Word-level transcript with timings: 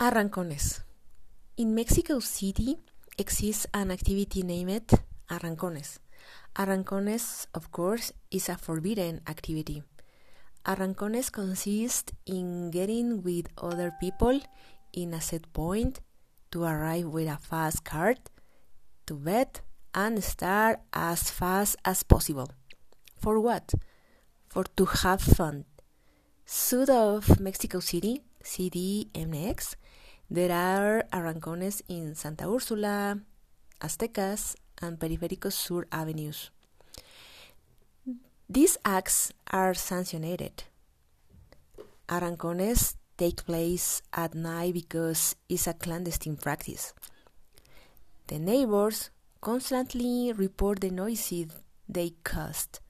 Arrancones. 0.00 0.84
In 1.56 1.74
Mexico 1.74 2.20
City 2.20 2.78
exists 3.18 3.66
an 3.74 3.90
activity 3.90 4.44
named 4.44 4.86
Arrancones. 5.28 5.98
Arrancones, 6.56 7.48
of 7.52 7.72
course, 7.72 8.12
is 8.30 8.48
a 8.48 8.56
forbidden 8.56 9.20
activity. 9.26 9.82
Arrancones 10.64 11.32
consist 11.32 12.12
in 12.26 12.70
getting 12.70 13.24
with 13.24 13.48
other 13.58 13.92
people 13.98 14.40
in 14.92 15.14
a 15.14 15.20
set 15.20 15.52
point 15.52 15.98
to 16.52 16.62
arrive 16.62 17.06
with 17.06 17.26
a 17.26 17.36
fast 17.36 17.84
cart 17.84 18.30
to 19.06 19.14
bet 19.14 19.62
and 19.92 20.22
start 20.22 20.78
as 20.92 21.28
fast 21.28 21.74
as 21.84 22.04
possible. 22.04 22.48
For 23.20 23.40
what? 23.40 23.74
For 24.46 24.62
to 24.76 24.84
have 24.84 25.20
fun. 25.20 25.64
South 26.50 26.88
of 26.88 27.40
Mexico 27.40 27.78
City, 27.78 28.22
CDMX, 28.42 29.76
there 30.30 30.50
are 30.50 31.04
arrancones 31.12 31.82
in 31.90 32.14
Santa 32.14 32.44
Úrsula, 32.44 33.20
Aztecas, 33.82 34.56
and 34.80 34.98
Periférico 34.98 35.52
Sur 35.52 35.86
avenues. 35.92 36.50
These 38.48 38.78
acts 38.82 39.30
are 39.52 39.74
sanctioned. 39.74 40.64
Arrancones 42.08 42.96
take 43.18 43.44
place 43.44 44.00
at 44.14 44.34
night 44.34 44.72
because 44.72 45.36
it's 45.50 45.66
a 45.66 45.74
clandestine 45.74 46.36
practice. 46.38 46.94
The 48.28 48.38
neighbors 48.38 49.10
constantly 49.42 50.32
report 50.32 50.80
the 50.80 50.90
noises 50.90 51.48
they 51.86 52.14
caused. 52.24 52.80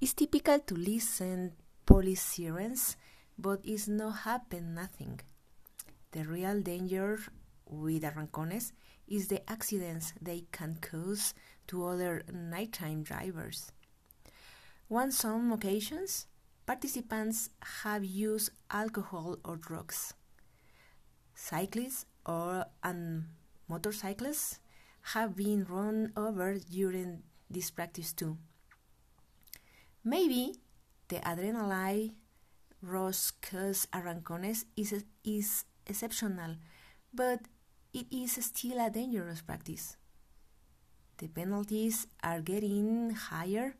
It's 0.00 0.14
typical 0.14 0.60
to 0.60 0.74
listen 0.76 1.54
police 1.86 2.22
sirens, 2.22 2.96
but 3.38 3.60
it's 3.64 3.88
not 3.88 4.18
happened 4.24 4.74
nothing. 4.74 5.20
The 6.12 6.24
real 6.24 6.60
danger 6.60 7.18
with 7.66 8.04
arrancones 8.04 8.72
is 9.08 9.28
the 9.28 9.48
accidents 9.50 10.12
they 10.20 10.44
can 10.52 10.78
cause 10.80 11.34
to 11.66 11.86
other 11.86 12.22
nighttime 12.32 13.02
drivers. 13.02 13.72
On 14.90 15.10
some 15.10 15.52
occasions, 15.52 16.26
participants 16.66 17.50
have 17.82 18.04
used 18.04 18.50
alcohol 18.70 19.36
or 19.44 19.56
drugs. 19.56 20.14
Cyclists 21.34 22.06
or 22.26 22.66
and 22.82 23.24
motorcyclists 23.68 24.60
have 25.14 25.36
been 25.36 25.64
run 25.64 26.12
over 26.16 26.58
during 26.58 27.22
this 27.50 27.70
practice 27.70 28.12
too. 28.12 28.38
Maybe 30.04 30.54
the 31.08 31.16
adrenaline 31.16 32.12
rush 32.82 33.30
cause 33.40 33.86
arrancones 33.92 34.64
is, 34.76 35.04
is 35.24 35.64
exceptional, 35.86 36.56
but 37.12 37.40
it 37.92 38.06
is 38.10 38.32
still 38.44 38.84
a 38.84 38.90
dangerous 38.90 39.40
practice. 39.40 39.96
The 41.18 41.28
penalties 41.28 42.06
are 42.22 42.40
getting 42.40 43.10
higher, 43.10 43.76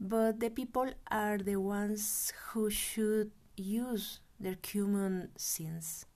but 0.00 0.40
the 0.40 0.50
people 0.50 0.90
are 1.10 1.38
the 1.38 1.56
ones 1.56 2.32
who 2.48 2.70
should 2.70 3.30
use 3.56 4.20
their 4.40 4.56
common 4.56 5.30
sense. 5.36 6.06